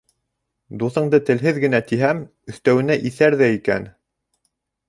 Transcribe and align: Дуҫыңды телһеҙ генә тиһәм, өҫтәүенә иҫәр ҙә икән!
Дуҫыңды 0.83 1.19
телһеҙ 1.27 1.59
генә 1.65 1.81
тиһәм, 1.91 2.25
өҫтәүенә 2.55 2.99
иҫәр 3.11 3.41
ҙә 3.43 3.51
икән! 3.61 3.87